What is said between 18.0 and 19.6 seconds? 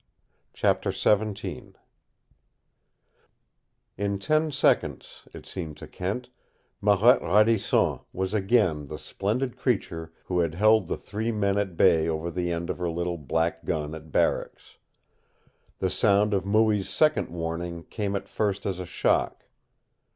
at first as a shock.